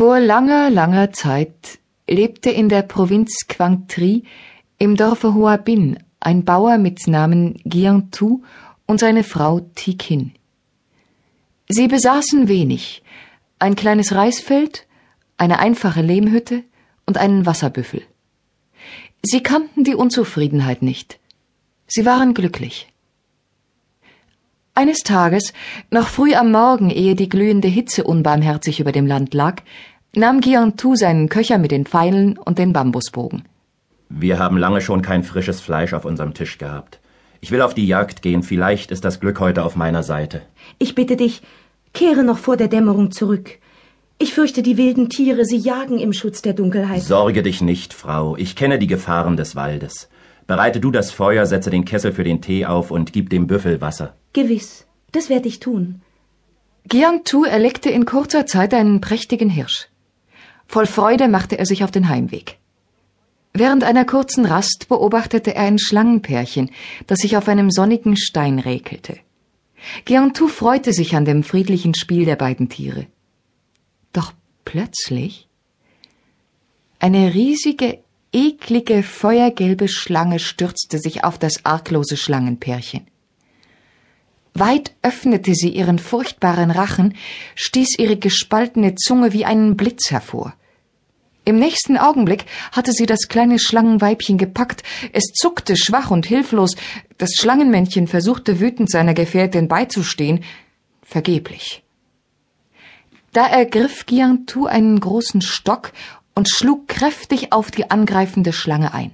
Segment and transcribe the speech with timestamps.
[0.00, 4.22] Vor langer, langer Zeit lebte in der Provinz Quang Tri
[4.78, 8.40] im Dorfe Hoa Bin ein Bauer mit Namen Giang Tu
[8.86, 10.32] und seine Frau Thi Kin.
[11.68, 13.02] Sie besaßen wenig,
[13.58, 14.86] ein kleines Reisfeld,
[15.36, 16.64] eine einfache Lehmhütte
[17.04, 18.00] und einen Wasserbüffel.
[19.20, 21.20] Sie kannten die Unzufriedenheit nicht.
[21.86, 22.90] Sie waren glücklich.
[24.80, 25.52] Eines Tages,
[25.90, 29.56] noch früh am Morgen, ehe die glühende Hitze unbarmherzig über dem Land lag,
[30.16, 33.42] nahm Giantu seinen Köcher mit den Pfeilen und den Bambusbogen.
[34.08, 36.98] Wir haben lange schon kein frisches Fleisch auf unserem Tisch gehabt.
[37.42, 40.40] Ich will auf die Jagd gehen, vielleicht ist das Glück heute auf meiner Seite.
[40.78, 41.42] Ich bitte dich,
[41.92, 43.58] kehre noch vor der Dämmerung zurück.
[44.18, 47.02] Ich fürchte, die wilden Tiere, sie jagen im Schutz der Dunkelheit.
[47.02, 50.08] Sorge dich nicht, Frau, ich kenne die Gefahren des Waldes.
[50.46, 53.82] Bereite du das Feuer, setze den Kessel für den Tee auf und gib dem Büffel
[53.82, 54.14] Wasser.
[54.32, 56.02] Gewiss, das werde ich tun.
[56.86, 59.88] Giang Tu erlegte in kurzer Zeit einen prächtigen Hirsch.
[60.66, 62.58] Voll Freude machte er sich auf den Heimweg.
[63.52, 66.70] Während einer kurzen Rast beobachtete er ein Schlangenpärchen,
[67.08, 69.18] das sich auf einem sonnigen Stein räkelte.
[70.04, 73.06] Giang Tu freute sich an dem friedlichen Spiel der beiden Tiere.
[74.12, 74.32] Doch
[74.64, 75.48] plötzlich
[77.00, 77.98] eine riesige,
[78.32, 83.06] eklige, feuergelbe Schlange stürzte sich auf das arglose Schlangenpärchen.
[84.54, 87.14] Weit öffnete sie ihren furchtbaren Rachen,
[87.54, 90.54] stieß ihre gespaltene Zunge wie einen Blitz hervor.
[91.44, 96.76] Im nächsten Augenblick hatte sie das kleine Schlangenweibchen gepackt, es zuckte schwach und hilflos,
[97.18, 100.44] das Schlangenmännchen versuchte wütend seiner Gefährtin beizustehen,
[101.02, 101.82] vergeblich.
[103.32, 105.92] Da ergriff Giantu einen großen Stock
[106.34, 109.12] und schlug kräftig auf die angreifende Schlange ein.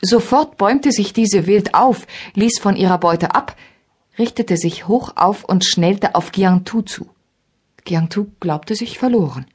[0.00, 3.56] Sofort bäumte sich diese wild auf, ließ von ihrer Beute ab,
[4.18, 7.08] richtete sich hoch auf und schnellte auf Giantu zu.
[7.84, 9.46] Giantu glaubte sich verloren.